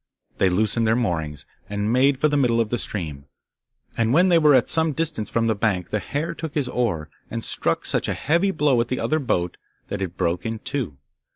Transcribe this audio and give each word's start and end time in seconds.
They 0.39 0.49
loosened 0.49 0.87
their 0.87 0.95
moorings, 0.95 1.45
and 1.69 1.93
made 1.93 2.17
for 2.17 2.27
the 2.27 2.35
middle 2.35 2.59
of 2.59 2.69
the 2.71 2.79
stream, 2.79 3.25
and 3.95 4.11
when 4.11 4.29
they 4.29 4.39
were 4.39 4.55
at 4.55 4.67
some 4.67 4.93
distance 4.93 5.29
from 5.29 5.45
the 5.45 5.53
bank, 5.53 5.91
the 5.91 5.99
hare 5.99 6.33
took 6.33 6.55
his 6.55 6.67
oar, 6.67 7.07
and 7.29 7.43
struck 7.43 7.85
such 7.85 8.07
a 8.07 8.15
heavy 8.15 8.49
blow 8.49 8.81
at 8.81 8.87
the 8.87 8.99
other 8.99 9.19
boat, 9.19 9.57
that 9.89 10.01
it 10.01 10.17
broke 10.17 10.43
in 10.43 10.57
two. 10.57 10.97